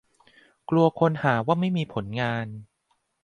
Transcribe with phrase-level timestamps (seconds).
[0.69, 2.47] กลัวคนหาว่าไม่มีผลงาน